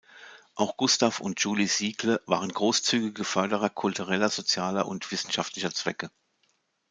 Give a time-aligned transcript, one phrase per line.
[0.55, 6.09] Auch Gustav und Julie Siegle waren großzügige Förderer kultureller, sozialer und wissenschaftlicher Zwecke.